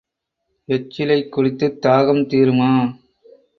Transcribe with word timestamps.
எச்சிலைக் 0.69 1.29
குடித்துத் 1.31 1.79
தாகம் 1.81 2.23
தீருமா? 2.25 2.71